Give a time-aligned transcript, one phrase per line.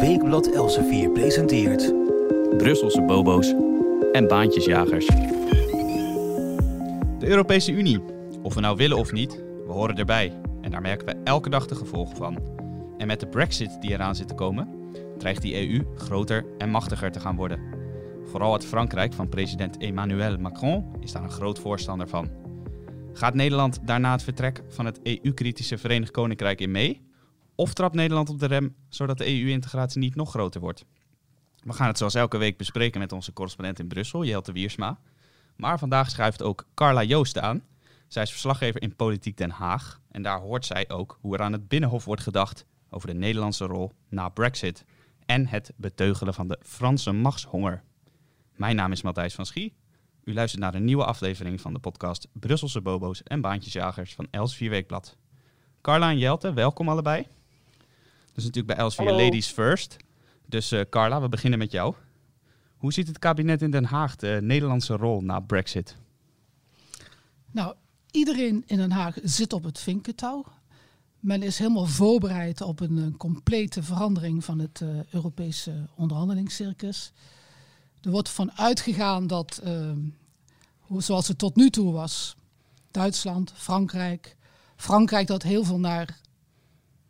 [0.00, 1.94] Weekblad Elsevier presenteert...
[2.56, 3.54] Brusselse bobo's
[4.12, 5.06] en baantjesjagers.
[7.18, 8.00] De Europese Unie.
[8.42, 10.32] Of we nou willen of niet, we horen erbij.
[10.60, 12.38] En daar merken we elke dag de gevolgen van.
[12.98, 14.68] En met de brexit die eraan zit te komen,
[15.18, 17.60] dreigt die EU groter en machtiger te gaan worden.
[18.24, 22.30] Vooral het Frankrijk van president Emmanuel Macron is daar een groot voorstander van.
[23.12, 27.03] Gaat Nederland daarna het vertrek van het EU-kritische Verenigd Koninkrijk in mee?
[27.54, 30.84] Of trapt Nederland op de rem zodat de EU-integratie niet nog groter wordt?
[31.62, 34.98] We gaan het zoals elke week bespreken met onze correspondent in Brussel, Jelte Wiersma.
[35.56, 37.62] Maar vandaag schuift ook Carla Joost aan.
[38.08, 40.00] Zij is verslaggever in Politiek Den Haag.
[40.10, 43.64] En daar hoort zij ook hoe er aan het Binnenhof wordt gedacht over de Nederlandse
[43.64, 44.84] rol na Brexit.
[45.26, 47.82] En het beteugelen van de Franse machtshonger.
[48.56, 49.74] Mijn naam is Matthijs van Schie.
[50.24, 54.58] U luistert naar een nieuwe aflevering van de podcast Brusselse Bobo's en Baantjesjagers van Els
[54.58, 55.16] Weekblad.
[55.80, 57.26] Carla en Jelte, welkom allebei.
[58.34, 59.96] Dus natuurlijk bij Elsevier Ladies First.
[60.46, 61.94] Dus uh, Carla, we beginnen met jou.
[62.76, 65.96] Hoe ziet het kabinet in Den Haag de Nederlandse rol na Brexit?
[67.50, 67.74] Nou,
[68.10, 70.44] iedereen in Den Haag zit op het vinkentouw.
[71.20, 77.12] Men is helemaal voorbereid op een, een complete verandering van het uh, Europese onderhandelingscircus.
[78.02, 79.90] Er wordt van uitgegaan dat, uh,
[80.98, 82.36] zoals het tot nu toe was,
[82.90, 84.36] Duitsland, Frankrijk,
[84.76, 86.20] Frankrijk dat heel veel naar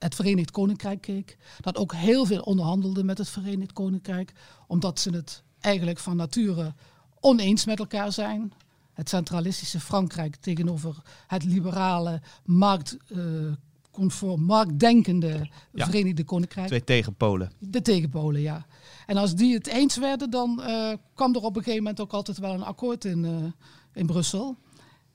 [0.05, 1.37] het Verenigd Koninkrijk keek.
[1.61, 4.33] Dat ook heel veel onderhandelde met het Verenigd Koninkrijk.
[4.67, 6.75] Omdat ze het eigenlijk van nature
[7.21, 8.53] oneens met elkaar zijn.
[8.93, 16.67] Het centralistische Frankrijk tegenover het liberale, marktconform, uh, marktdenkende ja, Verenigde Koninkrijk.
[16.67, 17.53] Twee tegenpolen.
[17.59, 18.67] De tegenpolen, ja.
[19.07, 22.13] En als die het eens werden, dan uh, kwam er op een gegeven moment ook
[22.13, 23.45] altijd wel een akkoord in, uh,
[23.93, 24.57] in Brussel.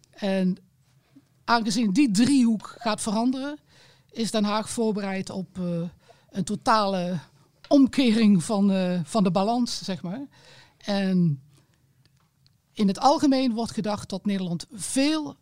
[0.09, 0.57] En
[1.43, 3.59] aangezien die driehoek gaat veranderen,
[4.11, 5.81] is Den Haag voorbereid op uh,
[6.29, 7.19] een totale
[7.67, 10.27] omkering van, uh, van de balans, zeg maar.
[10.77, 11.41] En
[12.73, 15.35] in het algemeen wordt gedacht dat Nederland veel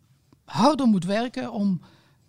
[0.44, 1.80] harder moet werken om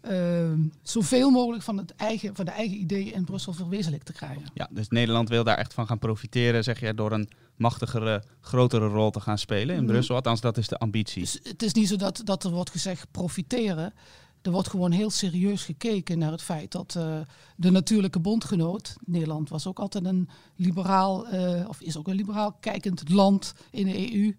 [0.10, 0.52] uh,
[0.82, 4.44] zoveel mogelijk van, het eigen, van de eigen ideeën in Brussel verwezenlijk te krijgen.
[4.54, 8.88] Ja, dus Nederland wil daar echt van gaan profiteren, zeg je, door een machtigere, grotere
[8.88, 10.16] rol te gaan spelen in Brussel.
[10.16, 11.22] Althans, dat is de ambitie.
[11.22, 13.94] Dus het is niet zo dat, dat er wordt gezegd profiteren
[14.42, 17.20] er wordt gewoon heel serieus gekeken naar het feit dat uh,
[17.56, 22.58] de natuurlijke bondgenoot, Nederland was ook altijd een liberaal, uh, of is ook een liberaal
[22.60, 24.36] kijkend land in de EU,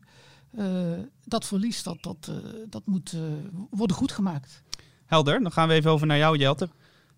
[0.59, 2.33] uh, dat verlies, dat, dat,
[2.69, 3.17] dat moet
[3.71, 4.63] worden goedgemaakt.
[5.07, 6.69] Helder, dan gaan we even over naar jou, Jelte.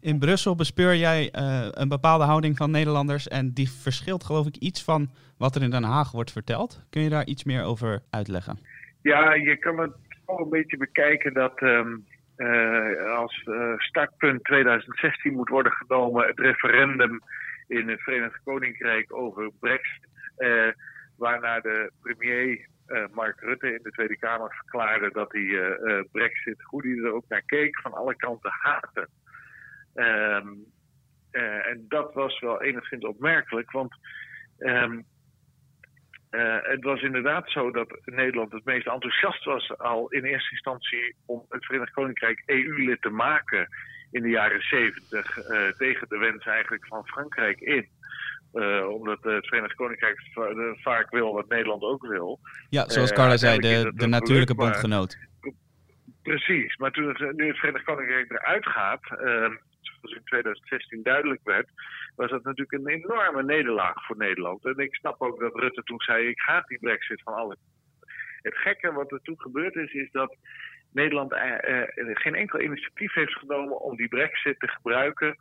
[0.00, 1.28] In Brussel bespeur jij
[1.70, 5.70] een bepaalde houding van Nederlanders en die verschilt geloof ik iets van wat er in
[5.70, 6.84] Den Haag wordt verteld.
[6.90, 8.58] Kun je daar iets meer over uitleggen?
[9.02, 9.92] Ja, je kan het
[10.26, 11.62] wel een beetje bekijken dat...
[11.62, 12.04] Um
[12.36, 17.20] uh, als uh, startpunt 2016 moet worden genomen het referendum
[17.68, 20.08] in het Verenigd Koninkrijk over Brexit.
[20.38, 20.68] Uh,
[21.16, 22.70] waarna de premier
[23.12, 25.76] Mark Rutte in de Tweede Kamer verklaarde dat hij
[26.12, 29.08] Brexit, hoe hij er ook naar keek, van alle kanten haatte.
[29.94, 30.64] Um,
[31.30, 33.94] en dat was wel enigszins opmerkelijk, want
[34.58, 35.04] um,
[36.32, 41.14] uh, het was inderdaad zo dat Nederland het meest enthousiast was al in eerste instantie
[41.26, 43.68] om het Verenigd Koninkrijk EU-lid te maken
[44.10, 47.88] in de jaren zeventig, uh, tegen de wens eigenlijk van Frankrijk in.
[48.54, 50.20] Uh, omdat het Verenigd Koninkrijk
[50.82, 52.40] vaak wil wat Nederland ook wil.
[52.70, 55.18] Ja, zoals Carla zei, de, de natuurlijke bondgenoot.
[56.22, 59.04] Precies, maar toen het, nu het Verenigd Koninkrijk eruit gaat,
[60.02, 61.68] zoals in 2016 duidelijk werd,
[62.16, 64.64] was dat natuurlijk een enorme nederlaag voor Nederland.
[64.64, 67.56] En ik snap ook dat Rutte toen zei: ik ga die brexit van alle.
[68.42, 70.36] Het gekke wat er toen gebeurd is, is dat
[70.92, 75.36] Nederland uh, geen enkel initiatief heeft genomen om die brexit te gebruiken,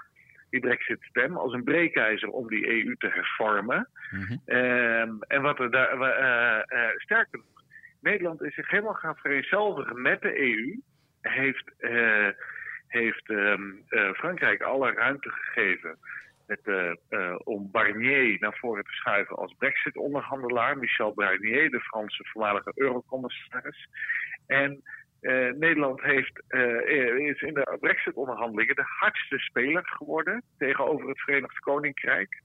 [0.49, 3.89] die brexit-stem, als een breekijzer om die EU te hervormen.
[4.11, 4.55] Mm -hmm.
[4.57, 7.63] um, en wat er daar, uh, sterker nog,
[8.01, 10.79] Nederland is zich helemaal gaan vereenzelvigen met de EU,
[11.21, 11.71] heeft,
[12.91, 15.97] heeft um, Frankrijk alle ruimte gegeven
[16.51, 20.77] met, uh, uh, om Barnier naar voren te schuiven als Brexit-onderhandelaar.
[20.77, 23.87] Michel Barnier, de Franse voormalige eurocommissaris.
[24.47, 24.83] En
[25.57, 26.43] Nederland heeft,
[27.17, 32.41] is in de Brexit-onderhandelingen de hardste speler geworden tegenover het Verenigd Koninkrijk.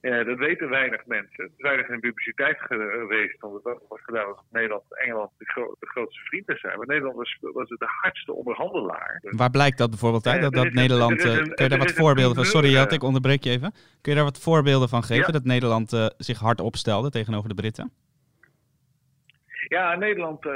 [0.00, 1.44] Uh, dat weten weinig mensen.
[1.44, 5.44] Het is weinig in publiciteit geweest, want het was gedaan alsof Nederland en Engeland de,
[5.44, 6.76] gro de, grootste vrienden zijn.
[6.78, 9.18] Maar Nederland was, was de hardste onderhandelaar.
[9.22, 10.36] Dus, Waar blijkt dat bijvoorbeeld uit?
[10.36, 11.24] Uh, dat, dat Nederland.
[11.24, 12.44] Een, kun je daar wat voorbeelden van?
[12.44, 13.72] Sorry, Jat, ik onderbreek je even.
[14.00, 15.26] Kun je daar wat voorbeelden van geven?
[15.26, 15.32] Ja.
[15.32, 17.92] Dat Nederland uh, zich hard opstelde tegenover de Britten?
[19.68, 20.46] Ja, Nederland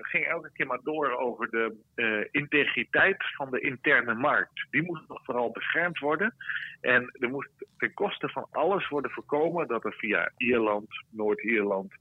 [0.00, 4.66] ging elke keer maar door over de integriteit van de interne markt.
[4.70, 6.34] Die moest nog vooral beschermd worden.
[6.80, 11.92] En er moest ten koste van alles worden voorkomen dat er via Ierland, Noord-Ierland,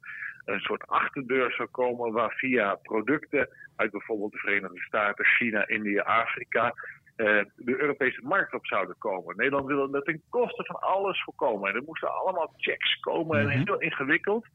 [0.45, 6.01] een soort achterdeur zou komen waar via producten uit bijvoorbeeld de Verenigde Staten, China, India,
[6.01, 6.73] Afrika
[7.17, 9.35] uh, de Europese markt op zouden komen.
[9.35, 11.69] Nederland wilde dat ten koste van alles voorkomen.
[11.69, 13.65] En er moesten allemaal checks komen en mhm.
[13.65, 14.45] heel ingewikkeld.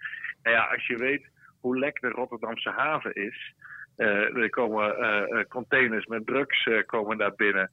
[0.42, 1.28] En ja, als je weet
[1.60, 3.54] hoe lek de Rotterdamse haven is.
[3.96, 7.70] Uh, er komen uh, containers met drugs komen daar binnen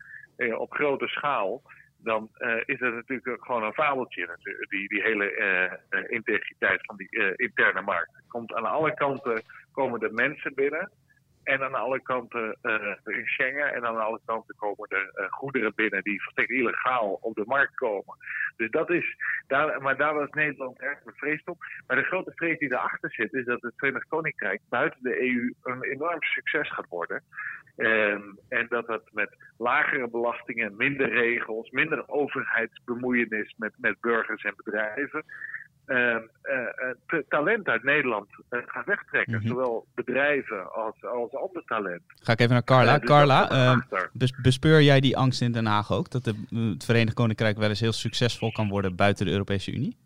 [0.58, 1.62] op grote schaal
[1.98, 2.30] dan
[2.66, 4.38] is het natuurlijk gewoon een fabeltje,
[4.70, 8.12] die, die hele integriteit van die interne markt.
[8.28, 9.42] Komt aan alle kanten
[9.72, 10.92] komen de mensen binnen.
[11.48, 12.58] En aan alle kanten
[13.06, 17.44] in Schengen en aan alle kanten komen er goederen binnen die volstrekt illegaal op de
[17.46, 18.18] markt komen.
[18.58, 19.16] Dus dat is,
[19.48, 21.58] daar, maar daar was Nederland erg bevreesd op.
[21.88, 25.54] Maar de grote vrees die erachter zit, is dat het Verenigd Koninkrijk buiten de EU
[25.64, 27.24] een enorm succes gaat worden.
[27.78, 34.54] Um, en dat het met lagere belastingen, minder regels, minder overheidsbemoeienis met, met burgers en
[34.64, 35.24] bedrijven.
[35.88, 36.16] Uh,
[37.10, 39.34] uh, talent uit Nederland uh, gaat wegtrekken.
[39.34, 39.48] Mm -hmm.
[39.48, 42.02] Zowel bedrijven als, als ander talent.
[42.22, 42.98] Ga ik even naar Carla.
[42.98, 43.80] Dus Carla, ehm,
[44.42, 46.10] bespeur jij die angst in Den Haag ook?
[46.10, 46.34] Dat de,
[46.74, 49.98] het Verenigd Koninkrijk wel eens heel succesvol kan worden buiten de Europese Unie?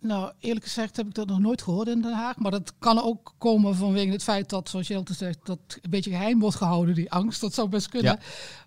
[0.00, 2.36] Nou, eerlijk gezegd heb ik dat nog nooit gehoord in Den Haag.
[2.36, 6.10] Maar dat kan ook komen vanwege het feit dat, zoals Jelte zegt, dat een beetje
[6.10, 7.40] geheim wordt gehouden, die angst.
[7.40, 8.18] Dat zou best kunnen.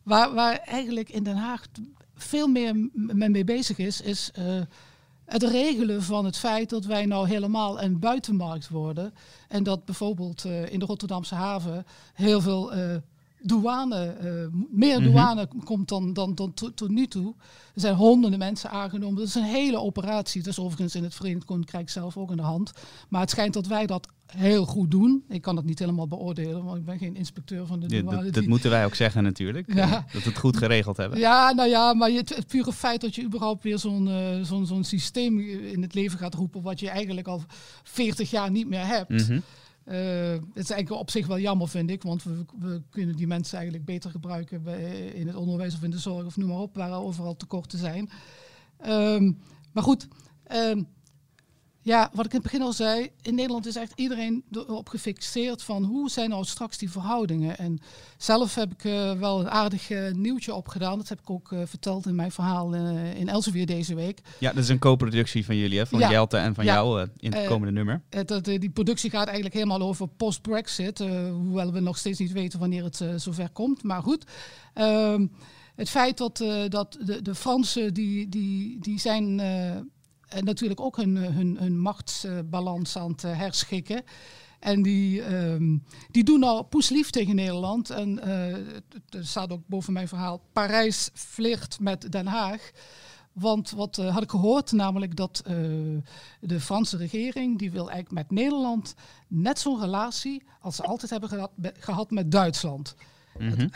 [0.03, 1.65] Waar, waar eigenlijk in Den Haag
[2.15, 4.62] veel meer men mee bezig is, is uh,
[5.31, 9.13] het regelen van het feit dat wij nou helemaal een buitenmarkt worden.
[9.48, 12.95] En dat bijvoorbeeld uh, in de Rotterdamse haven heel veel uh,
[13.42, 15.12] douane, uh, meer mhm.
[15.12, 17.33] douane komt dan, dan, dan tot, nu toe.
[17.74, 19.16] Er zijn honderden mensen aangenomen.
[19.16, 20.42] Dat is een hele operatie.
[20.42, 22.72] Het is overigens in het Verenigd Koninkrijk zelf ook in de hand.
[23.10, 24.07] Maar het schijnt dat wij dat
[24.38, 25.24] heel goed doen.
[25.30, 28.24] Ik kan het niet helemaal beoordelen, want ik ben geen inspecteur van de douane.
[28.24, 29.74] dat, dat moeten wij ook zeggen natuurlijk.
[29.74, 30.06] Ja.
[30.13, 31.19] Dat we het goed geregeld hebben.
[31.19, 34.66] Ja, nou ja, maar het, het pure feit dat je überhaupt weer zo'n uh, zo'n
[34.66, 36.62] zo'n systeem in het leven gaat roepen...
[36.62, 37.44] wat je eigenlijk al
[37.83, 39.30] 40 jaar niet meer hebt...
[39.30, 39.42] Mm
[39.86, 43.28] uh, het is eigenlijk op zich wel jammer, vind ik, want we, we kunnen die
[43.28, 46.57] mensen eigenlijk beter gebruiken bij, in het onderwijs of in de zorg of noem maar
[46.57, 48.10] op, waar overal tekorten zijn.
[48.86, 49.38] Um,
[49.72, 50.07] maar goed,
[50.51, 50.88] um,
[51.83, 55.63] ja, wat ik in het begin al zei, in Nederland is echt iedereen erop gefixeerd
[55.63, 57.57] van hoe zijn nou straks die verhoudingen.
[57.57, 57.80] En
[58.18, 60.98] zelf heb ik uh, wel een aardig uh, nieuwtje opgedaan.
[60.98, 62.74] Dat heb ik ook uh, verteld in mijn verhaal
[63.16, 64.22] in Elsevier deze week.
[64.38, 65.88] Ja, dat is een co-productie van jullie, hè?
[65.88, 66.12] van ja.
[66.12, 66.74] Jelte en van ja.
[66.74, 68.01] jou in het komende nummer.
[68.25, 71.00] Dat, die productie gaat eigenlijk helemaal over post-Brexit.
[71.31, 73.83] hoewel we nog steeds niet weten wanneer het zover komt.
[73.83, 74.25] Maar goed.
[74.74, 75.28] Ehm,
[75.75, 76.38] het feit dat,
[76.68, 79.42] dat de, de Fransen die, die, die zijn
[80.31, 84.04] en natuurlijk ook hun, hun, hun machtsbalans aan het herschikken.
[84.62, 87.89] En die, um, die doen al poeslief tegen Nederland.
[87.89, 88.54] En uh,
[89.10, 92.72] er staat ook boven mijn verhaal: Parijs flirt met Den Haag.
[93.31, 95.54] Want wat uh, had ik gehoord, namelijk dat uh,
[96.39, 98.95] de Franse regering, die wil eigenlijk met Nederland
[99.28, 102.95] net zo'n relatie als ze altijd hebben gehad, gehad met Duitsland.
[103.38, 103.69] Mm -hmm.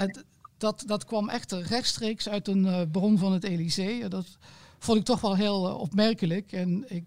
[0.57, 4.07] dat, dat kwam echt rechtstreeks uit een bron van het Elysée.
[4.07, 4.37] Dat,
[4.85, 6.51] vond ik toch wel heel uh, opmerkelijk.
[6.51, 7.03] En ik,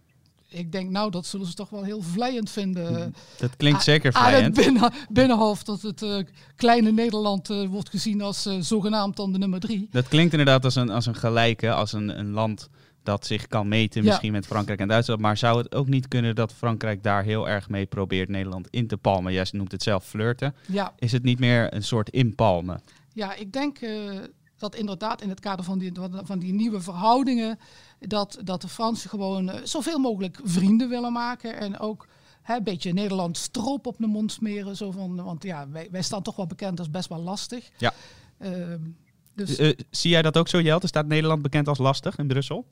[0.49, 2.93] ik denk, nou, dat zullen ze toch wel heel vlijend vinden.
[2.93, 4.57] Mm, dat klinkt zeker vlijend.
[4.57, 6.19] het binnen, binnenhof dat het uh,
[6.57, 9.89] kleine Nederland uh, wordt gezien als zogenaamd dan de nummer drie.
[9.91, 12.69] Dat klinkt inderdaad als een, als een gelijke, als een, een land
[13.03, 15.21] dat zich kan meten misschien met Frankrijk en Duitsland.
[15.21, 18.87] Maar zou het ook niet kunnen dat Frankrijk daar heel erg mee probeert Nederland in
[18.87, 19.33] te palmen?
[19.33, 20.55] Jij noemt het zelf flirten.
[20.67, 20.93] Ja.
[20.99, 22.81] Is het niet meer een soort inpalmen?
[23.13, 23.79] Ja, ik denk
[24.59, 27.59] dat inderdaad in het kader van die, van die nieuwe verhoudingen,
[27.99, 31.57] dat, dat de Fransen gewoon uh, zoveel mogelijk vrienden willen maken.
[31.57, 32.07] En ook
[32.43, 34.77] hè, een beetje Nederland stroop op de mond smeren.
[34.77, 37.71] Zo van, want ja, wij, wij staan toch wel bekend als best wel lastig.
[37.77, 37.93] Ja.
[38.41, 38.75] Uh,
[39.35, 39.61] dus...
[39.61, 40.87] Uh, zie jij dat ook zo, Jelte?
[40.87, 42.67] Staat Nederland bekend als lastig in Brussel?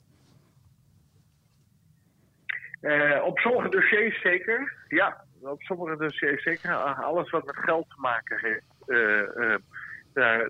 [3.23, 4.73] op sommige dossiers zeker.
[4.87, 6.75] Ja, op sommige dossiers zeker.
[6.75, 8.63] Alles wat met geld te maken heeft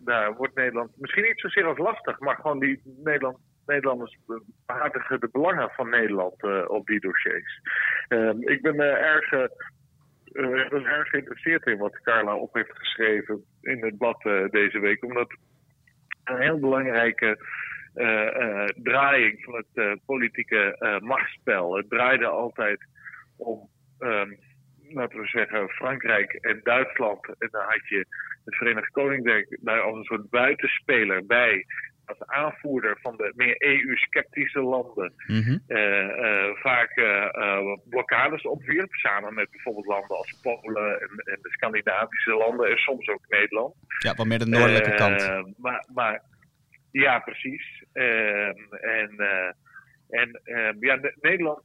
[0.04, 4.18] daar, wordt Nederland misschien niet zozeer als lastig, maar gewoon die Nederland, Nederlanders
[4.66, 7.62] behartigen de belangen van Nederland uh, op die dossiers.
[8.10, 9.30] Uh, ik ben uh, erg,
[10.70, 14.22] was erg geïnteresseerd in wat Carla op heeft geschreven in het blad
[14.52, 15.38] deze week, omdat
[16.24, 17.38] een heel belangrijke
[18.76, 21.76] draaiing van het politieke machtsspel.
[21.76, 22.86] Het draaide altijd
[23.38, 23.70] om.
[24.00, 24.38] Um,
[24.94, 27.26] laten we zeggen, Frankrijk en Duitsland.
[27.26, 28.06] En dan had je
[28.46, 31.66] het Verenigd Koninkrijk daar als een soort buitenspeler bij.
[32.08, 35.58] als aanvoerder van de meer EU-sceptische landen Mhm.
[35.68, 36.04] eh,
[36.48, 38.94] eh, vaak eh, blokkades opwierp.
[38.94, 43.76] Samen met bijvoorbeeld landen als Polen en, en de Scandinavische landen en soms ook Nederland.
[43.98, 45.58] Ja, wat meer de noordelijke kant.
[45.58, 46.22] Maar, maar
[46.92, 47.84] ja, precies.
[47.94, 49.12] Ehm, en
[50.10, 51.62] en ehm, ja, Ne- Nederland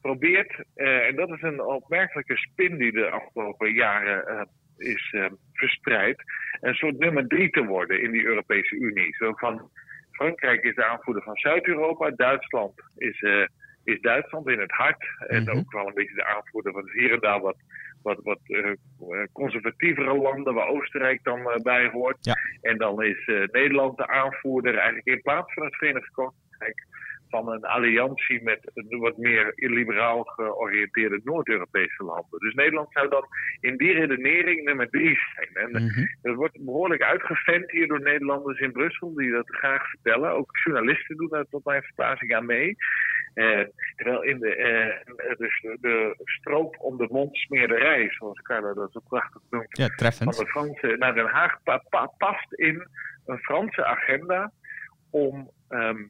[0.00, 4.42] probeert, eh, en dat is een opmerkelijke spin die de afgelopen jaren eh,
[4.76, 6.22] is eh, verspreid,
[6.60, 9.14] een soort nummer drie te worden in die Europese Unie.
[9.16, 9.70] Zo van
[10.10, 13.24] Frankrijk is de aanvoerder van Zuid-Europa, Duitsland is,
[13.84, 15.04] is Duitsland in het hart.
[15.18, 15.56] En Mhm.
[15.56, 17.56] ook wel een beetje de aanvoerder van hier en daar wat,
[18.02, 18.72] wat, wat eh,
[19.32, 22.18] conservatievere landen, waar Oostenrijk dan bij hoort.
[22.20, 22.34] Ja.
[22.60, 26.86] En dan is Nederland de aanvoerder eigenlijk in plaats van het Verenigd Koninkrijk
[27.30, 32.38] van een alliantie met een wat meer liberaal georiënteerde Noord-Europese landen.
[32.38, 33.24] Dus Nederland zou dan
[33.60, 35.48] in die redenering nummer drie zijn.
[35.54, 36.04] En Mhm.
[36.22, 40.30] dat wordt behoorlijk uitgevent hier door Nederlanders in Brussel, die dat graag vertellen.
[40.30, 42.76] Ook journalisten doen daar tot mijn verbazing aan mee.
[43.34, 43.60] Eh,
[43.96, 48.92] terwijl in de, eh, dus de, de stroop om de mond smeerderij, zoals Carla dat
[48.92, 52.86] zo prachtig noemt, Ja, van de Franse naar Den Haag pa- pa- past in
[53.26, 54.52] een Franse agenda
[55.10, 56.04] om ehm, eh,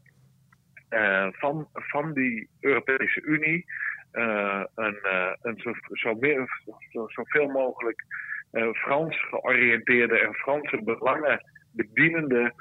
[1.30, 3.64] van, van die Europese Unie
[4.12, 8.04] eh, een, eh, een zo, zo meer, zo, zoveel mogelijk
[8.50, 12.52] eh, Frans georiënteerde en Franse belangen bedienende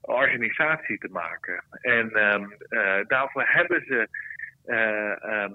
[0.00, 1.64] organisatie te maken.
[1.80, 4.08] En ehm, eh, daarvoor hebben ze
[4.64, 5.52] eh, ehm,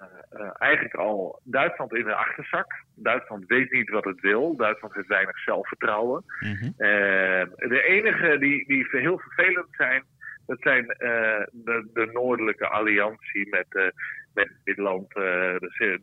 [0.00, 2.84] eh, eh, eigenlijk al Duitsland in de achterzak.
[2.94, 4.56] Duitsland weet niet wat het wil.
[4.56, 6.24] Duitsland heeft weinig zelfvertrouwen.
[6.40, 6.64] Mhm.
[6.64, 10.04] Eh, de enige die, die heel vervelend zijn,
[10.50, 13.88] dat zijn eh, de, de noordelijke alliantie met, eh,
[14.34, 15.54] met Nederland, eh,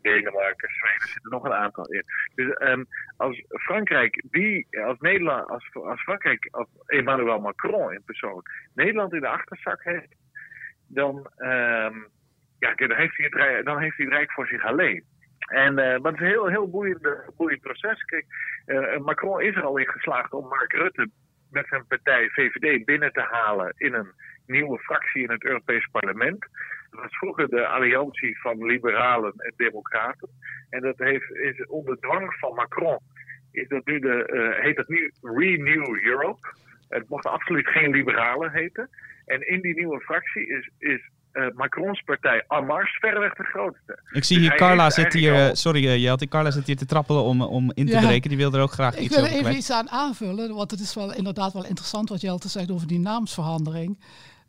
[0.02, 2.02] Denemarken, Zweden, er zitten nog een aantal in.
[2.34, 2.84] Dus ehm,
[3.16, 8.42] als Frankrijk, die, als Nederland, als, als Frankrijk, als Emmanuel Macron in persoon,
[8.74, 10.14] Nederland in de achterzak heeft,
[10.86, 11.96] dan, ehm,
[12.58, 15.04] ja, dan, heeft hij het, dan heeft hij het Rijk voor zich alleen.
[15.38, 18.04] En, eh, maar het is een heel, heel boeiend, boeiend proces.
[18.04, 18.26] Kijk,
[19.02, 21.10] Macron is er al in geslaagd om Mark Rutte
[21.50, 24.12] met zijn partij VVD binnen te halen in een
[24.48, 26.40] nieuwe fractie in het Europees Parlement.
[26.90, 30.28] Dat was vroeger de alliantie van liberalen en democraten.
[30.70, 32.98] En dat heeft, is onder dwang van Macron
[33.52, 36.48] is dat nu de, eh, heet dat nu Renew Europe.
[36.88, 38.88] Het mocht absoluut geen liberalen heten.
[39.26, 41.00] En in die nieuwe fractie is, is
[41.32, 43.98] eh, Macrons partij Marche verreweg de grootste.
[44.12, 46.76] Ik zie Dus hier, Carla zit hier, eigenlijk eh, al- sorry Jelte, Carla zit hier
[46.76, 48.00] te trappelen om, om in te Ja.
[48.06, 48.28] breken.
[48.28, 49.58] Die wil er ook graag Ik iets wil over even kwijt.
[49.58, 52.98] iets aan aanvullen, want het is wel inderdaad wel interessant wat Jelte zegt over die
[52.98, 53.98] naamsverandering.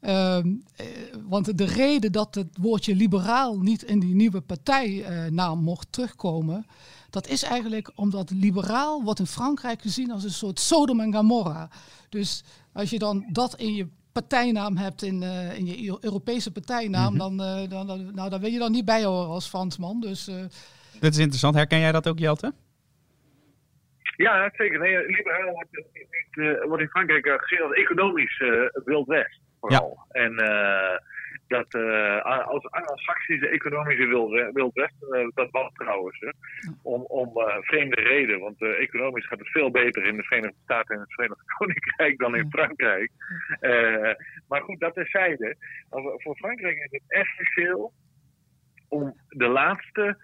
[0.01, 0.85] Ehm, eh,
[1.27, 6.65] want de reden dat het woordje liberaal niet in die nieuwe partijnaam mocht terugkomen,
[7.09, 11.69] dat is eigenlijk omdat liberaal wordt in Frankrijk gezien als een soort Sodom en Gomorra.
[12.09, 17.17] Dus als je dan dat in je partijnaam hebt, in, eh, in je Europese partijnaam,
[17.17, 19.99] dan, eh, dan, dan, nou, dan wil je dan niet bij horen als Fransman.
[19.99, 20.35] Dus eh,
[20.99, 21.55] Dit is interessant.
[21.55, 22.53] Herken jij dat ook, Jelte?
[24.17, 24.79] Ja, zeker.
[24.79, 25.85] Nee, liberaal wordt,
[26.31, 29.39] eh, in Frankrijk eh, gezien als economisch eh Wild West.
[29.59, 30.05] Vooral.
[30.09, 30.97] En eh,
[31.47, 34.07] dat eh, als Anglo-Saxische economische
[34.53, 36.19] Wild West, eh, dat was trouwens.
[36.19, 36.29] Hè,
[36.81, 38.39] om om vreemde reden.
[38.39, 42.35] Want economisch gaat het veel beter in de Verenigde Staten en het Verenigd Koninkrijk dan
[42.35, 43.11] in Frankrijk.
[44.47, 45.55] Maar goed, dat terzijde.
[46.17, 47.93] Voor Frankrijk is het essentieel
[48.87, 50.17] om de laatste,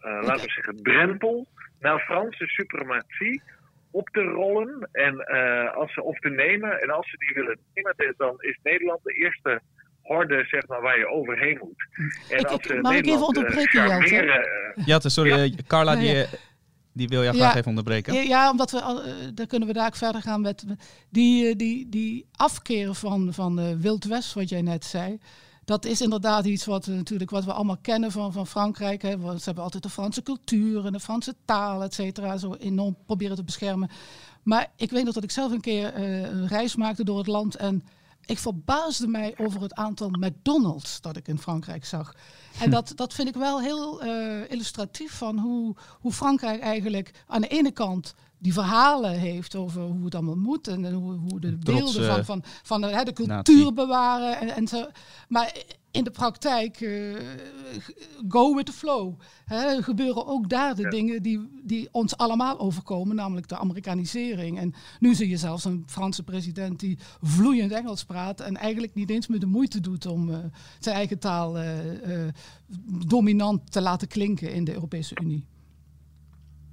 [0.00, 1.46] laten we zeggen, drempel
[1.80, 3.42] naar Franse suprematie
[3.90, 6.80] op te rollen en eh, als ze op te nemen.
[6.82, 9.60] En als ze die willen nemen, dan is Nederland de eerste
[10.02, 11.86] horde zeg maar, waar je overheen moet.
[12.30, 14.16] En Ik- als ik- ze mag ik even eh, onderbreken, Jelte?
[14.16, 15.30] eh, Jelte, sorry.
[15.30, 15.42] Ja.
[15.44, 16.22] eh, Carla, die, ja.
[16.22, 16.32] eh,
[16.92, 17.56] die wil jou graag Ja.
[17.58, 18.14] even onderbreken.
[18.14, 20.64] Ja, Ja, omdat we, al- eh, dan kunnen we daar ook verder gaan met
[21.10, 25.18] die, eh, die, die afkeren van, van eh, Wild West, wat jij net zei.
[25.68, 29.02] Dat is inderdaad iets wat, natuurlijk, wat we allemaal kennen van, van Frankrijk.
[29.02, 29.10] Hè.
[29.10, 33.36] Ze hebben altijd de Franse cultuur en de Franse taal, et cetera, zo enorm proberen
[33.36, 33.90] te beschermen.
[34.42, 37.26] Maar ik weet nog dat ik zelf een keer eh, een reis maakte door het
[37.26, 37.82] land en
[38.24, 42.14] ik verbaasde mij over het aantal McDonald's dat ik in Frankrijk zag.
[42.60, 47.40] En dat, dat vind ik wel heel eh, illustratief van hoe, hoe Frankrijk eigenlijk aan
[47.40, 51.40] de ene kant die verhalen heeft over hoe het allemaal moet en, en hoe, hoe
[51.40, 54.40] de Trots, beelden van, eh, van, van de, hè, de cultuur bewaren.
[54.40, 54.86] En, en zo.
[55.28, 55.56] Maar
[55.90, 57.16] in de praktijk, eh,
[58.28, 59.14] go with the flow.
[59.44, 64.58] Hè, gebeuren ook daar de dingen die, die ons allemaal overkomen, namelijk de Amerikanisering.
[64.58, 69.10] En nu zie je zelfs een Franse president die vloeiend Engels praat en eigenlijk niet
[69.10, 70.38] eens meer de moeite doet om eh,
[70.78, 72.34] zijn eigen taal eh, eh,
[73.06, 75.46] dominant te laten klinken in de Europese Unie.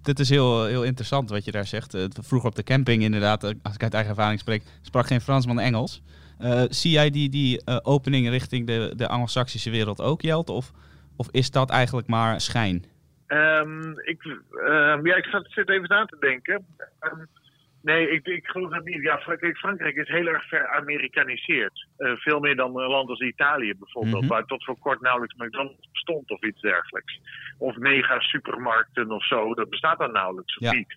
[0.06, 1.96] Dit is heel, heel interessant wat je daar zegt.
[1.96, 5.60] Uh, vroeger op de camping inderdaad, als ik uit eigen ervaring spreek, sprak geen Fransman
[5.60, 6.02] Engels.
[6.70, 10.50] zie jij die, die opening richting de, de Anglo-Saxische wereld ook, Jelt?
[10.50, 10.72] Of,
[11.18, 12.86] of is dat eigenlijk maar schijn?
[13.28, 16.66] Um, ik, um, ja, ik zat, zit even aan te denken.
[17.00, 17.28] Um,
[17.86, 19.02] Nee, ik, ik geloof dat niet.
[19.02, 21.88] Ja, Frankrijk, Frankrijk is heel erg veramerikaniseerd.
[21.98, 24.30] Uh, veel meer dan een land als Italië bijvoorbeeld, mm -hmm.
[24.30, 27.20] waar tot voor kort nauwelijks McDonald's of iets dergelijks.
[27.58, 30.72] Of mega supermarkten of zo, dat bestaat dan nauwelijks of ja.
[30.72, 30.96] niet.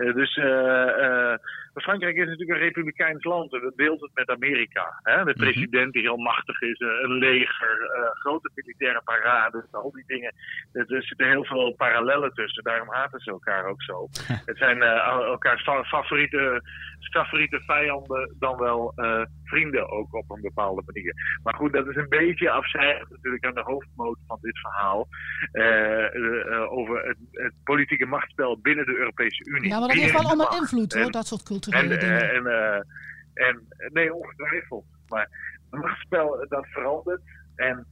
[0.00, 1.34] Uh, dus uh,
[1.74, 5.00] Frankrijk is natuurlijk een republikeins land en dat deelt het met Amerika.
[5.02, 5.24] Hè?
[5.24, 10.34] De president die heel machtig is, een leger, grote militaire parades, al die dingen.
[10.72, 14.08] Er zitten heel veel parallellen tussen, daarom haten ze elkaar ook zo.
[14.50, 16.62] het zijn elkaars favoriete,
[17.10, 21.14] favoriete vijanden dan wel uh, vrienden ook op een bepaalde manier.
[21.42, 25.08] Maar goed, dat is een beetje afzijdig natuurlijk aan de hoofdmoot van dit verhaal.
[25.52, 29.68] Uh, uh, over het, het, politieke machtsspel binnen de Europese Unie.
[29.68, 32.30] Ja, maar dat heeft wel allemaal invloed hoor, dat soort culturele en, dingen.
[32.30, 32.46] En,
[33.34, 34.84] en, nee, ongetwijfeld.
[35.08, 35.28] Maar
[35.70, 37.20] het machtsspel dat verandert.
[37.56, 37.86] En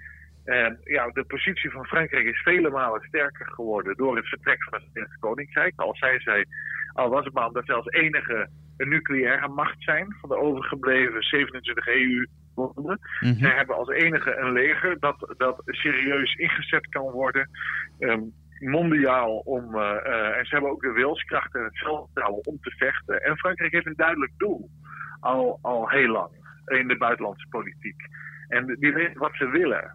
[0.48, 4.72] en ja, de positie van Frankrijk is vele malen sterker geworden door het vertrek van
[4.72, 5.72] het Verenigd Koninkrijk.
[5.76, 6.44] Al zei zij,
[6.92, 11.22] al was het maar omdat zij als enige een nucleaire macht zijn van de overgebleven
[11.22, 13.00] 27 EU-landen.
[13.20, 17.50] Mm Zij hebben als enige een leger dat, dat serieus ingezet kan worden.
[17.98, 19.74] Um, mondiaal om.
[19.74, 23.22] Uh, uh, en ze hebben ook de wilskracht en het zelfvertrouwen om te vechten.
[23.22, 24.70] En Frankrijk heeft een duidelijk doel.
[25.20, 26.30] Al, al heel lang
[26.66, 28.00] in de buitenlandse politiek.
[28.48, 29.92] En die weten wat ze willen.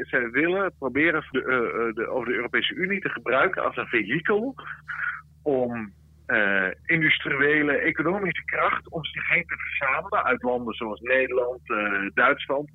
[0.00, 4.54] Zij, willen proberen de, uh, de, over de Europese Unie te gebruiken als een vehikel
[5.42, 5.92] om
[6.26, 11.60] uh, industriële, economische kracht om zich heen te verzamelen uit landen zoals Nederland,
[12.14, 12.70] Duitsland.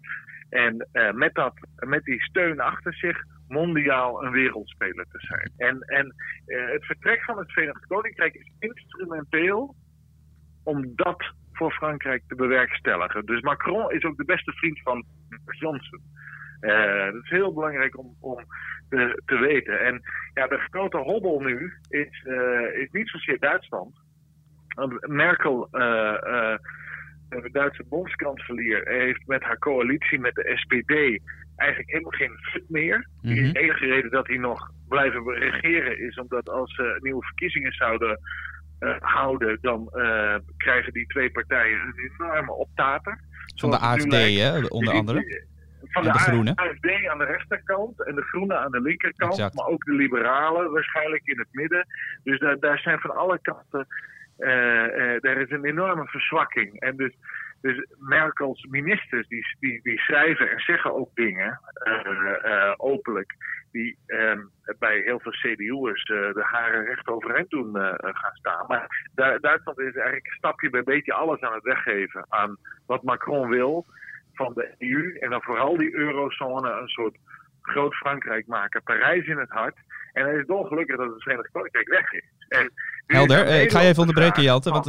[0.50, 5.52] En met, dat, met die steun achter zich mondiaal een wereldspeler te zijn.
[5.58, 9.76] En, en het vertrek van het Verenigd Koninkrijk is instrumenteel
[10.64, 13.26] om dat voor Frankrijk te bewerkstelligen.
[13.26, 15.06] Dus Macron is ook de beste vriend van
[15.46, 16.02] Johnson.
[16.62, 18.44] Uh, dat is heel belangrijk om, om
[18.90, 19.80] te, te, weten.
[19.80, 20.02] En
[20.34, 23.96] ja, de grote hobbel nu is, uh, is niet zozeer Duitsland.
[25.08, 25.68] Merkel,
[27.30, 31.24] de Duitse bondskanselier, heeft met haar coalitie met de SPD
[31.58, 33.08] eigenlijk helemaal geen fut meer.
[33.22, 33.54] Mm -hmm.
[33.54, 38.20] De enige reden dat hij nog blijven regeren is omdat als ze nieuwe verkiezingen zouden
[39.00, 39.90] houden, dan
[40.58, 43.20] krijgen die twee partijen een enorme optater.
[43.56, 45.46] Van de AFD, hè, onder andere?
[45.92, 46.56] van de, de groene.
[46.56, 49.32] AFD aan de rechterkant en de groene aan de linkerkant.
[49.32, 49.56] Exact.
[49.56, 51.88] Maar ook de liberalen waarschijnlijk in het midden.
[52.24, 53.88] Dus daar, daar zijn van alle kanten.
[54.40, 56.80] Uh, er is een enorme verzwakking.
[56.80, 57.14] En dus,
[57.68, 63.36] dus Merkels ministers die, die, die schrijven en zeggen ook dingen uh, openlijk.
[63.72, 68.66] Die um, bij heel veel CDU'ers de haren recht overeind doen gaan staan.
[68.68, 73.86] Maar Duitsland is eigenlijk stapje bij beetje alles aan het weggeven aan wat Macron wil
[74.34, 77.18] van de EU en dan vooral die eurozone een soort
[77.62, 78.84] groot Frankrijk maken.
[78.84, 79.78] Parijs in het hart.
[80.14, 82.24] En het is dolgelukkig dat het Verenigd Koninkrijk weg is.
[82.50, 82.72] En
[83.06, 84.86] Helder, is ik ga je even onderbreken Jelte, want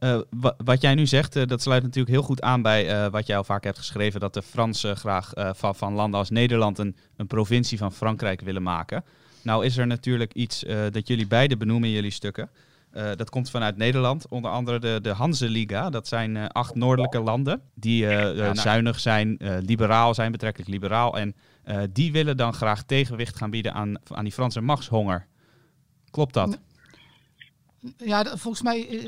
[0.00, 3.26] uh, uh, wat jij nu zegt, uh, dat sluit natuurlijk heel goed aan bij wat
[3.26, 6.96] jij al vaak hebt geschreven, dat de Fransen graag van, van, landen als Nederland een,
[7.16, 9.04] een, provincie van Frankrijk willen maken.
[9.42, 12.50] Nou is er natuurlijk iets dat jullie beide benoemen in jullie stukken.
[12.92, 15.90] Uh, dat komt vanuit Nederland, onder andere de, de Hanse-liga.
[15.90, 18.54] Dat zijn uh, acht noordelijke landen die uh, nou.
[18.54, 21.18] zuinig zijn, liberaal zijn, betrekkelijk liberaal.
[21.18, 21.34] En
[21.92, 25.26] die willen dan graag tegenwicht gaan bieden aan, aan die Franse machtshonger.
[26.10, 26.58] Klopt dat?
[27.96, 29.02] Ja, volgens mij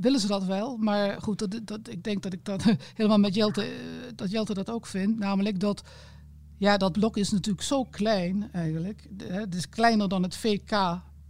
[0.00, 0.76] willen ze dat wel.
[0.76, 2.64] Maar goed, dat, dat, ik denk dat ik dat
[2.94, 3.66] helemaal met Jelte,
[4.14, 5.18] dat Jelte dat ook vindt.
[5.18, 5.82] Namelijk dat,
[6.58, 9.08] ja, dat blok is natuurlijk zo klein eigenlijk.
[9.22, 10.70] Het is kleiner dan het VK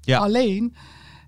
[0.01, 0.19] ja.
[0.19, 0.75] alleen.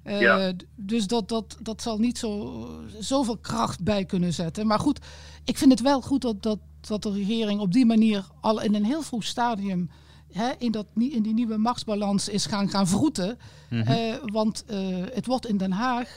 [0.04, 0.52] Uh, ja.
[0.74, 2.66] Dus dat, dat, dat zal niet zo,
[2.98, 4.66] zoveel kracht bij kunnen zetten.
[4.66, 5.00] Maar goed,
[5.44, 8.74] ik vind het wel goed dat, dat, dat de regering op die manier al in
[8.74, 9.90] een heel vroeg stadium
[10.36, 13.38] hè, in, dat, in die nieuwe machtsbalans is gaan, gaan vroeten.
[13.70, 13.94] Mm -hmm.
[13.94, 16.16] uh, want uh, het wordt in Den Haag,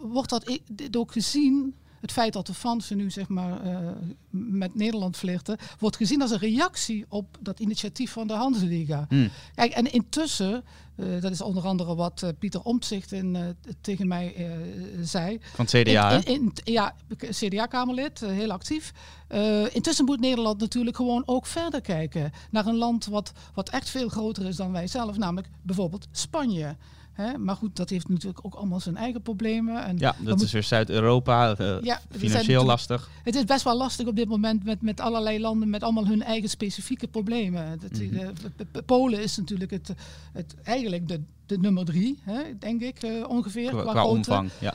[0.00, 0.60] wordt dat
[0.96, 3.78] ook gezien het feit dat de Fransen nu zeg maar uh,
[4.30, 9.06] met Nederland flirten, wordt gezien als een reactie op dat initiatief van de Handelsliga.
[9.08, 9.30] Mm.
[9.54, 10.64] Kijk, en intussen,
[10.96, 14.50] uh, dat is onder andere wat uh, Pieter Omtzigt in, tegen mij
[15.02, 15.38] zei.
[15.54, 16.94] Van het CDA, in, in, in, Ja,
[17.30, 18.92] CDA-kamerlid, heel actief.
[19.72, 24.08] intussen moet Nederland natuurlijk gewoon ook verder kijken naar een land wat, wat echt veel
[24.08, 26.76] groter is dan wij zelf, namelijk bijvoorbeeld Spanje.
[27.22, 27.38] Hè?
[27.38, 29.84] Maar goed, dat heeft natuurlijk ook allemaal zijn eigen problemen.
[29.84, 33.10] En Ja, dat is weer Zuid-Europa, eh, Ja, financieel lastig.
[33.24, 36.22] Het is best wel lastig op dit moment met, met allerlei landen met allemaal hun
[36.22, 37.78] eigen specifieke problemen.
[37.80, 38.16] Dat, Mhm.
[38.16, 38.28] eh,
[38.86, 39.92] Polen is natuurlijk het,
[40.32, 43.70] het, eigenlijk de, de nummer drie, hè, denk ik eh, ongeveer.
[43.70, 44.74] Qua, Qua, qua omvang, ja.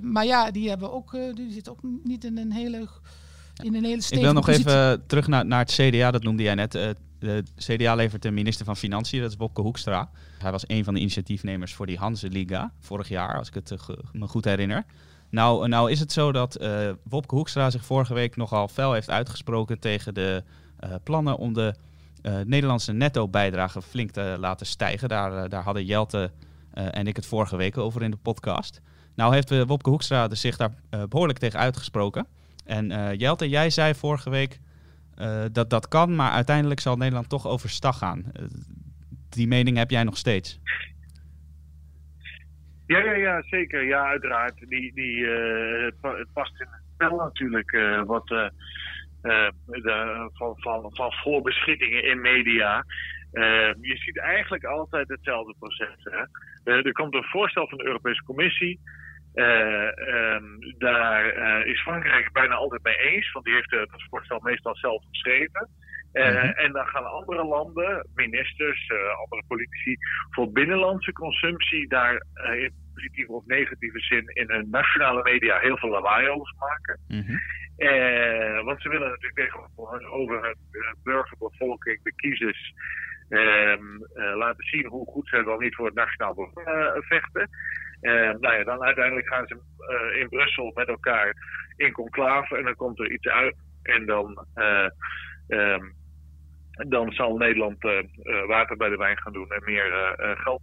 [0.00, 2.88] Maar ja, die, hebben ook, die zitten ook niet in een hele,
[3.62, 4.66] in een hele Ik wil nog positie.
[4.70, 6.78] even terug naar, naar het CDA, dat noemde jij net.
[7.20, 10.10] Eh, de CDA levert de minister van Financiën, dat is Bobke Hoekstra.
[10.38, 13.78] Hij was een van de initiatiefnemers voor die Hanse-liga vorig jaar, als ik het eh,
[14.12, 14.84] me goed herinner.
[15.30, 19.10] Nou, nou is het zo dat eh Wopke Hoekstra zich vorige week nogal fel heeft
[19.10, 20.42] uitgesproken tegen de
[20.76, 21.74] eh, plannen om de
[22.22, 25.08] eh, Nederlandse netto-bijdrage flink te laten stijgen.
[25.08, 26.30] Daar, eh, daar hadden Jelte
[26.72, 28.80] eh, en ik het vorige week over in de podcast.
[29.18, 32.26] Nou heeft eh, Wopke Hoekstra zich daar eh, behoorlijk tegen uitgesproken.
[32.64, 34.60] En eh, Jelte, jij zei vorige week
[35.18, 38.24] eh, dat dat kan, maar uiteindelijk zal Nederland toch overstag gaan.
[38.32, 38.42] Eh,
[39.28, 40.60] die mening heb jij nog steeds.
[42.86, 43.84] Ja, ja, ja, zeker.
[43.84, 44.68] Ja, uiteraard.
[44.68, 47.70] Die, die, eh, het, pa- het past in het spel natuurlijk
[48.06, 48.52] wat de,
[50.32, 52.84] van, van, van voorbeschittingen in media.
[53.80, 55.96] Je ziet eigenlijk altijd hetzelfde proces.
[56.02, 56.24] Hè?
[56.72, 58.80] Er komt een voorstel van de Europese Commissie.
[59.34, 60.44] Eh, ehm,
[60.78, 64.40] daar eh, is Frankrijk het bijna altijd mee eens, want die heeft eh, dat voorstel
[64.42, 65.68] meestal zelf geschreven.
[66.12, 66.36] Mhm.
[66.36, 68.90] En dan gaan andere landen, ministers,
[69.22, 69.96] andere politici,
[70.30, 72.22] voor binnenlandse consumptie daar
[72.56, 77.00] in positieve of negatieve zin in hun nationale media heel veel lawaai over maken.
[77.08, 77.36] Mhm.
[78.64, 82.72] Want ze willen natuurlijk tegenover over het eh, burgerbevolking, de kiezers,
[83.28, 87.48] ehm, eh, laten zien hoe goed ze wel niet voor het nationaal belang vechten.
[88.00, 89.58] Eh, nou ja, dan uiteindelijk gaan ze
[89.88, 91.34] eh, in Brussel met elkaar
[91.76, 93.56] in conclave en dan komt er iets uit.
[93.82, 94.88] En dan, eh,
[95.48, 95.84] ehm,
[96.88, 98.02] dan zal Nederland eh,
[98.46, 100.60] water bij de wijn gaan doen en meer geld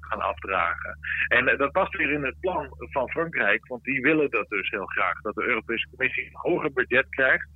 [0.00, 0.98] gaan afdragen.
[1.28, 4.86] En dat past weer in het plan van Frankrijk, want die willen dat dus heel
[4.86, 5.20] graag.
[5.20, 7.48] Dat de Europese Commissie een hoger budget krijgt,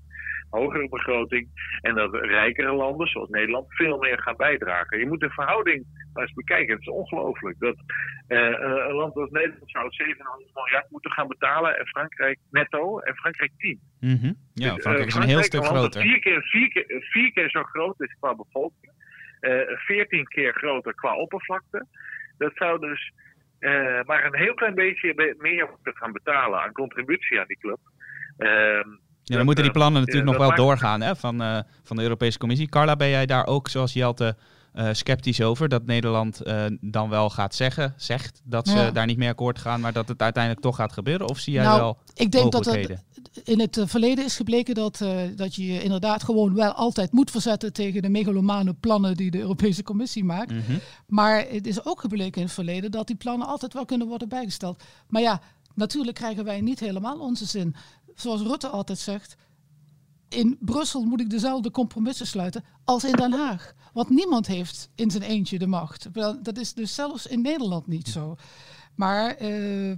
[0.50, 1.48] hogere begroting.
[1.80, 4.98] En dat rijkere landen, zoals Nederland, veel meer gaan bijdragen.
[4.98, 6.72] Je moet de verhouding maar eens bekijken.
[6.74, 7.76] Het is ongelooflijk dat
[8.26, 8.38] eh,
[8.88, 11.78] een land als Nederland zou 7,5 miljard moeten gaan betalen.
[11.78, 13.80] En Frankrijk netto, en Frankrijk 10.
[14.00, 14.26] Mhm.
[14.26, 16.00] Ja, Dus, eh, Frankrijk is een heel stuk groter.
[16.02, 18.92] Vier keer, vier, keer, vier keer zo groot is qua bevolking.
[19.40, 21.86] eh 14 keer groter qua oppervlakte.
[22.38, 23.12] Dat zou dus
[23.58, 27.58] eh, maar een heel klein beetje be- meer moeten gaan betalen aan contributie aan die
[27.58, 27.78] club.
[28.38, 28.88] Ehm,
[29.24, 31.96] Ja, dan moeten die plannen Ja, natuurlijk nog wel maakt- doorgaan hè, van, eh, van
[31.96, 32.68] de Europese Commissie.
[32.68, 34.36] Carla, ben jij daar ook, zoals Jelte,
[34.72, 35.68] eh, sceptisch over?
[35.68, 38.90] Dat Nederland eh, dan wel gaat zeggen, zegt dat ze Ja.
[38.90, 41.28] daar niet mee akkoord gaan, maar dat het uiteindelijk toch gaat gebeuren?
[41.28, 43.02] Of zie jij Nou, wel Ik denk dat het
[43.44, 47.12] in het eh, verleden is gebleken dat, eh, dat je je inderdaad gewoon wel altijd
[47.12, 50.50] moet verzetten tegen de megalomane plannen die de Europese Commissie maakt.
[50.50, 50.78] Mhm.
[51.06, 54.28] Maar het is ook gebleken in het verleden dat die plannen altijd wel kunnen worden
[54.28, 54.82] bijgesteld.
[55.08, 55.40] Maar ja,
[55.74, 57.74] natuurlijk krijgen wij niet helemaal onze zin.
[58.14, 59.36] Zoals Rutte altijd zegt,
[60.28, 63.74] in Brussel moet ik dezelfde compromissen sluiten als in Den Haag.
[63.92, 66.08] Want niemand heeft in zijn eentje de macht.
[66.42, 68.36] Dat is dus zelfs in Nederland niet zo.
[68.94, 69.96] Maar eh,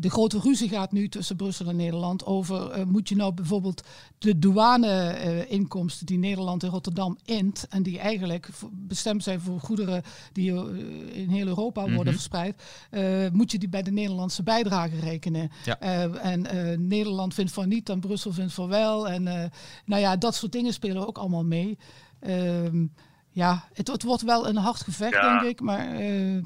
[0.00, 2.70] de grote ruzie gaat nu tussen Brussel en Nederland over...
[2.70, 3.82] eh, moet je nou bijvoorbeeld
[4.18, 7.66] de douane-inkomsten die Nederland in Rotterdam int...
[7.68, 12.12] en die eigenlijk bestemd zijn voor goederen die eh, in heel Europa worden Mhm.
[12.12, 12.62] verspreid...
[12.90, 15.50] eh, moet je die bij de Nederlandse bijdrage rekenen.
[15.64, 15.78] Ja.
[15.80, 19.08] Eh, en eh, Nederland vindt van niet en Brussel vindt van wel.
[19.08, 19.50] En eh,
[19.84, 21.78] nou ja, dat soort dingen spelen ook allemaal mee.
[22.20, 22.86] Ehm,
[23.30, 25.38] ja, het, het wordt wel een hard gevecht, Ja.
[25.38, 25.60] denk ik.
[25.60, 26.44] Maar, eh,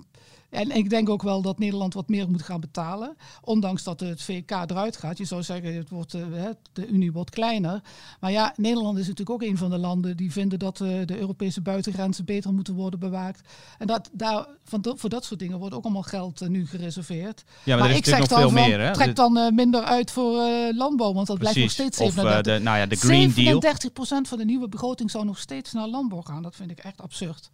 [0.51, 3.17] en ik denk ook wel dat Nederland wat meer moet gaan betalen.
[3.41, 5.19] Ondanks dat het VK eruit gaat.
[5.19, 6.23] Je zou zeggen, het wordt, eh,
[6.73, 7.83] de Unie wordt kleiner.
[8.21, 11.19] Maar ja, Nederland is natuurlijk ook een van de landen die vinden dat eh, de
[11.19, 13.49] Europese buitengrenzen beter moeten worden bewaakt.
[13.79, 17.45] En dat, daar, van, voor dat soort dingen wordt ook allemaal geld eh, nu gereserveerd.
[17.65, 18.87] Ja, maar, is ik zeg natuurlijk nog dan veel van, meer.
[18.87, 18.93] Hè?
[18.93, 22.55] trek dan minder uit voor landbouw, want dat blijft nog steeds Of eh, 37.
[22.55, 23.63] de, nou ja, de Green Deal.
[23.63, 26.43] 37% van de nieuwe begroting zou nog steeds naar landbouw gaan.
[26.43, 27.51] Dat vind ik echt absurd.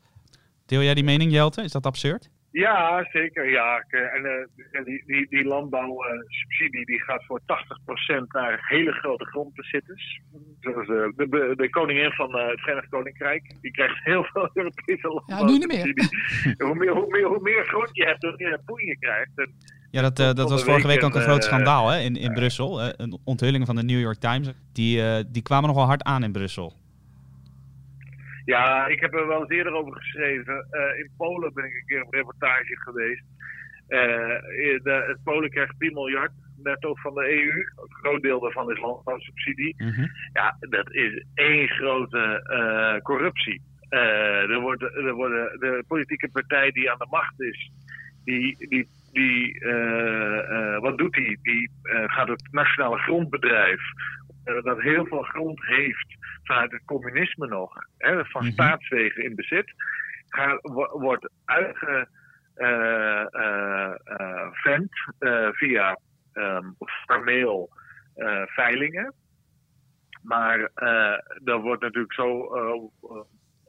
[0.67, 1.63] Deel jij die mening, Jelte?
[1.63, 2.31] Is dat absurd?
[2.55, 3.51] Ja, zeker.
[3.51, 3.85] Ja.
[3.89, 10.21] En eh, die, die, die landbouwsubsidie die gaat voor 80% naar hele grote grondbezitters.
[10.61, 13.57] Zoals eh, de, de, koningin van eh, het Verenigd Koninkrijk.
[13.61, 15.77] Die krijgt heel veel Europese Ja, nu niet meer.
[15.77, 16.65] landbouwsubsidie.
[16.67, 19.33] hoe, meer, hoe, meer, hoe meer grond je hebt, hoe meer poen je krijgt.
[19.35, 19.55] En,
[19.91, 22.33] Ja, dat, eh, dat was vorige week ook een groot eh, schandaal hè, in, in
[22.33, 22.83] Brussel.
[22.83, 24.53] Eh, een onthulling van de New York Times.
[24.73, 26.73] Die, eh, die kwamen nogal hard aan in Brussel.
[28.45, 30.67] Ja, ik heb er wel eens eerder over geschreven.
[30.71, 33.25] Eh, in Polen ben ik een keer op reportage geweest.
[33.89, 33.99] Eh,
[34.83, 37.59] de, het Polen krijgt 10 miljard netto van de EU.
[37.59, 39.75] Een groot deel daarvan is landbouwsubsidie.
[39.79, 40.07] Mhm.
[40.33, 43.63] Ja, dat is één grote eh, corruptie.
[43.89, 47.71] er wordt, er worden, de politieke partij die aan de macht is,
[48.25, 49.61] die, die, die
[50.81, 51.39] wat doet die?
[51.43, 53.81] Die gaat het nationale grondbedrijf,
[54.45, 59.73] dat heel veel grond heeft vanuit het communisme nog, hè, van mm staatswegen in bezit,
[60.29, 60.59] gaat,
[60.93, 62.09] wordt uitge
[64.53, 64.93] vent
[65.53, 65.99] via
[66.33, 66.77] um,
[67.07, 67.71] formeel
[68.47, 69.15] veilingen.
[70.23, 70.71] Maar
[71.45, 73.21] uh, wordt natuurlijk zo uh,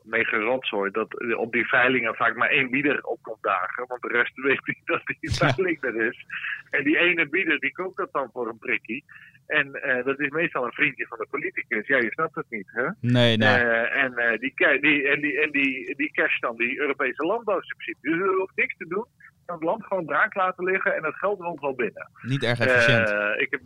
[0.05, 3.87] mee gerotzooi dat op die veilingen vaak maar één bieder op komt dagen.
[3.87, 6.25] Want de rest weet niet dat die veiling er is.
[6.69, 9.03] En die ene bieder die koopt dat dan voor een prikkie.
[9.47, 11.87] En uh, dat is meestal een vriendje van de politicus.
[11.87, 12.87] Ja, je snapt het niet, hè?
[12.99, 13.63] Nee, nee.
[13.63, 18.01] Uh, en, uh, die, die, en, die, en die, die cash dan die Europese landbouwsubsidie.
[18.01, 19.05] Dus er hoeft niks te doen.
[19.45, 22.09] Het land gewoon braak laten liggen en het geld rond wel binnen.
[22.21, 23.09] Niet erg efficiënt.
[23.39, 23.61] ik heb,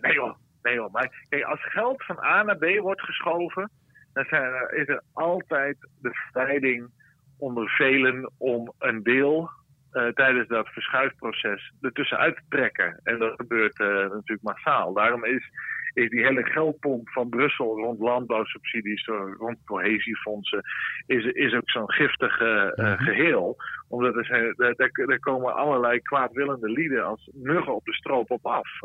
[0.00, 0.92] nee joh, nee joh.
[0.92, 3.70] Maar kijk, als geld van A naar B wordt geschoven,
[4.12, 6.90] dan zijn is er altijd de verleiding
[7.38, 9.50] onder velen om een deel
[9.92, 13.00] uh, tijdens dat verschuifproces ertussen uit te trekken.
[13.02, 14.92] En dat gebeurt uh, natuurlijk massaal.
[14.92, 15.50] Daarom is,
[15.94, 19.06] is die hele geldpomp van Brussel rond landbouwsubsidies,
[19.38, 20.62] rond cohesiefondsen,
[21.06, 23.56] is, is ook zo'n giftig uh, geheel.
[23.88, 28.46] Omdat er, zijn, er, er, komen allerlei kwaadwillende lieden als muggen op de stroop op
[28.46, 28.80] af.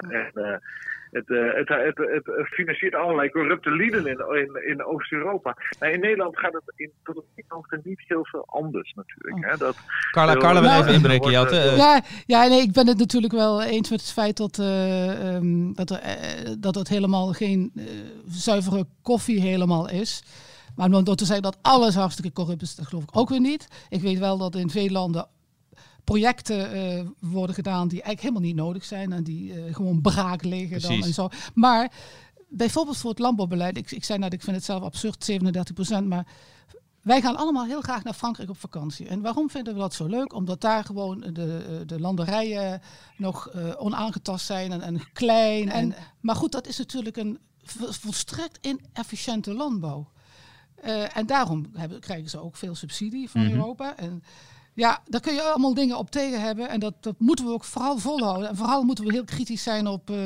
[0.00, 0.60] en,
[1.12, 5.56] het, uh, het, het, het, financiert allerlei corrupte lieden in, in, in Oost-Europa.
[5.80, 9.50] In Nederland gaat het in, tot op dit moment niet heel veel anders natuurlijk.
[9.50, 9.56] Hè?
[9.56, 9.76] Dat,
[10.10, 11.54] Carla, Carla wil even inbreken, Jelte.
[11.54, 15.34] Uh, ja, ja, nee, ik ben het natuurlijk wel eens met het feit dat, uh,
[15.34, 16.00] um, dat, er,
[16.60, 17.72] dat het helemaal geen
[18.26, 20.24] zuivere koffie helemaal is.
[20.76, 23.40] Maar om door te zeggen dat alles hartstikke corrupt is, dat geloof ik ook weer
[23.40, 23.86] niet.
[23.88, 25.26] Ik weet wel dat in veel landen
[26.04, 30.44] projecten uh, worden gedaan die eigenlijk helemaal niet nodig zijn en die uh, gewoon braak
[30.44, 31.28] liggen dan en zo.
[31.54, 31.92] Maar
[32.48, 36.06] bijvoorbeeld voor het landbouwbeleid, ik, ik zei net, ik vind het zelf absurd, 37 procent,
[36.08, 36.26] maar
[37.02, 39.08] wij gaan allemaal heel graag naar Frankrijk op vakantie.
[39.08, 40.34] En waarom vinden we dat zo leuk?
[40.34, 42.80] Omdat daar gewoon de, de landerijen
[43.16, 45.70] nog uh, onaangetast zijn en, en klein.
[45.70, 47.38] En, maar goed, dat is natuurlijk een
[47.90, 50.10] volstrekt inefficiënte landbouw.
[50.84, 53.96] Uh, en daarom hebben, krijgen ze ook veel subsidie van mm Europa.
[53.96, 54.22] En
[54.74, 56.68] ja, daar kun je allemaal dingen op tegen hebben.
[56.68, 58.48] En dat, dat moeten we ook vooral volhouden.
[58.48, 60.16] En vooral moeten we heel kritisch zijn op uh,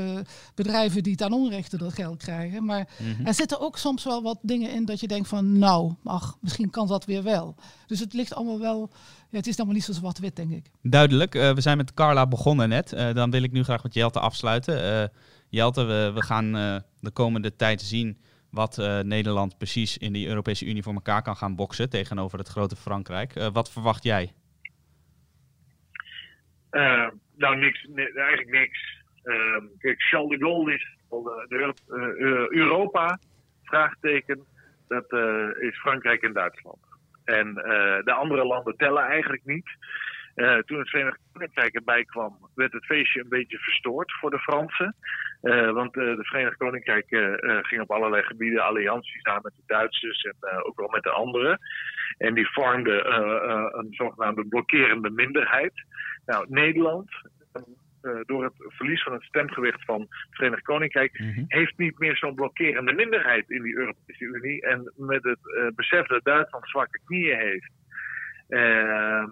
[0.55, 2.65] bedrijven die ten onrechte dat geld krijgen.
[2.65, 3.27] Maar mhm.
[3.27, 6.71] er zitten ook soms wel wat dingen in dat je denkt van nou, ach, misschien
[6.71, 7.55] kan dat weer wel.
[7.87, 8.91] Dus het ligt allemaal wel,
[9.31, 10.71] ja, het is allemaal niet zo zwart-wit denk ik.
[10.83, 11.35] Duidelijk.
[11.35, 12.93] Uh, we zijn met Carla begonnen net.
[12.93, 15.11] Uh, dan wil ik nu graag met Jelte afsluiten.
[15.49, 16.53] Jelte, we, we gaan
[17.01, 18.19] de komende tijd zien
[18.57, 22.77] wat Nederland precies in die Europese Unie voor elkaar kan gaan boksen tegenover het grote
[22.77, 23.33] Frankrijk.
[23.53, 24.33] wat verwacht jij?
[26.71, 29.05] Uh, nou, niks, eigenlijk niks.
[29.25, 30.97] Uh, kijk, Charles de Gaulle is
[31.49, 31.75] de,
[32.51, 33.19] Europa,
[33.63, 34.45] vraagteken,
[34.89, 35.13] dat
[35.61, 36.79] is Frankrijk en Duitsland.
[37.25, 37.55] En
[38.05, 39.69] de andere landen tellen eigenlijk niet.
[40.65, 44.97] Toen het Verenigd Koninkrijk erbij kwam, werd het feestje een beetje verstoord voor de Fransen.
[45.73, 47.07] want de Verenigd Koninkrijk
[47.63, 51.59] ging op allerlei gebieden allianties aan met de Duitsers en ook wel met de anderen.
[52.19, 53.13] En die vormden
[53.79, 55.73] een zogenaamde blokkerende minderheid.
[56.27, 57.11] Nou, Nederland,
[58.07, 61.45] uh, door het verlies van het stemgewicht van het Verenigd Koninkrijk, mhm.
[61.47, 64.63] heeft niet meer zo'n blokkerende minderheid in die Europese Unie.
[64.63, 67.73] En met het uh, besef dat Duitsland zwakke knieën heeft,
[68.49, 69.29] ehm,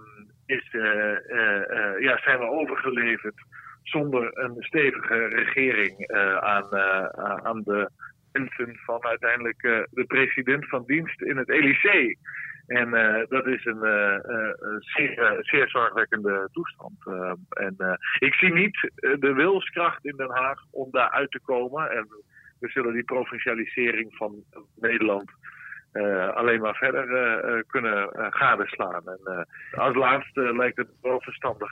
[0.46, 3.34] is, uh, ja, zijn we overgeleverd
[3.82, 6.76] zonder een stevige regering aan,
[7.44, 7.90] aan de
[8.32, 12.18] wensen van uiteindelijk de president van dienst in het Elysée.
[12.66, 12.90] En
[13.28, 13.82] dat is een
[14.78, 17.06] zeer, zeer zorgwekkende toestand.
[17.48, 21.90] en ik zie niet de wilskracht in Den Haag om daar uit te komen.
[21.90, 22.08] En
[22.60, 24.44] we zullen die provincialisering van
[24.76, 25.32] Nederland
[26.34, 29.02] alleen maar verder kunnen gadeslaan.
[29.06, 31.70] En als laatste lijkt het wel verstandig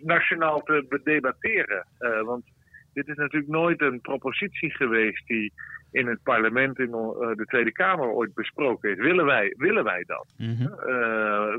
[0.00, 1.86] nationaal te debatteren.
[2.24, 2.44] want
[2.92, 5.52] dit is natuurlijk nooit een propositie geweest die
[5.90, 8.96] in het parlement, in eh, de Tweede Kamer ooit besproken is.
[8.96, 10.34] Willen wij, willen wij dat?
[10.36, 10.74] Mm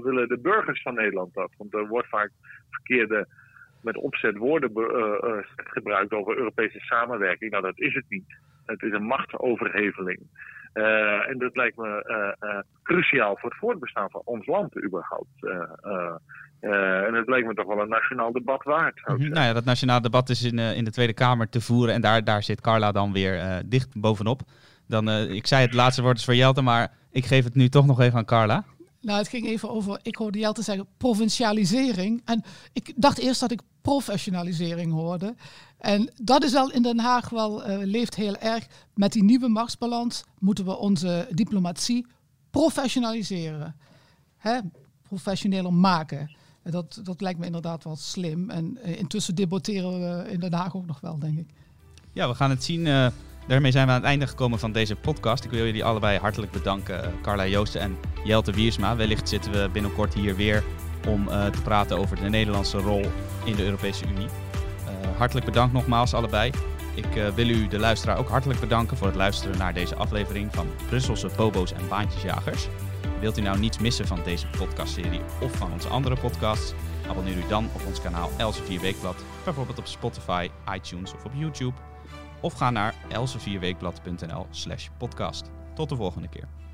[0.03, 1.51] willen de burgers van Nederland dat?
[1.57, 2.31] Want er wordt vaak
[2.69, 3.27] verkeerde,
[3.81, 7.51] met opzet woorden uh, gebruikt over Europese samenwerking.
[7.51, 8.37] Nou, dat is het niet.
[8.65, 10.19] Het is een machtsoverheveling.
[11.27, 12.35] En dat lijkt me
[12.83, 15.43] cruciaal voor het voortbestaan van ons land überhaupt.
[16.61, 19.01] Uh, en het lijkt me toch wel een nationaal debat waard.
[19.05, 21.93] Mm Nou ja, dat nationaal debat is in, uh, in de Tweede Kamer te voeren.
[21.93, 24.41] En daar, daar zit Carla dan weer uh, dicht bovenop.
[24.87, 27.85] Dan, ik zei het laatste woord is voor Jelte, maar ik geef het nu toch
[27.85, 28.63] nog even aan Carla.
[29.01, 32.21] Nou, het ging even over, ik hoorde Jelte zeggen, provincialisering.
[32.25, 35.35] En ik dacht eerst dat ik professionalisering hoorde.
[35.77, 38.67] En dat is wel in Den Haag wel, uh, leeft heel erg.
[38.93, 42.05] Met die nieuwe machtsbalans moeten we onze diplomatie
[42.49, 43.75] professionaliseren.
[44.37, 44.59] Hè?
[45.01, 46.35] Professioneler maken.
[46.63, 48.49] Dat, dat lijkt me inderdaad wel slim.
[48.49, 51.49] En uh, intussen debatteren we in Den Haag ook nog wel, denk ik.
[52.13, 52.85] Ja, we gaan het zien.
[52.85, 53.07] Uh,
[53.47, 55.43] daarmee zijn we aan het einde gekomen van deze podcast.
[55.43, 58.95] Ik wil jullie allebei hartelijk bedanken, Carla Joosten en Jelte Wiersma.
[58.95, 60.63] Wellicht zitten we binnenkort hier weer
[61.07, 63.05] om te praten over de Nederlandse rol
[63.45, 64.46] in de Europese Unie.
[65.17, 66.51] Hartelijk bedankt nogmaals allebei.
[66.95, 70.53] Ik uh, wil u, de luisteraar, ook hartelijk bedanken voor het luisteren naar deze aflevering
[70.55, 72.67] van Brusselse Bobo's en Baantjesjagers.
[73.19, 76.73] Wilt u nou niets missen van deze podcastserie of van onze andere podcasts?
[77.09, 81.73] Abonneer u dan op ons kanaal Elsevier Weekblad, bijvoorbeeld op Spotify, iTunes of op YouTube.
[82.41, 85.51] Of ga naar elsevierweekblad.nl slash podcast.
[85.75, 86.66] Tot de volgende keer.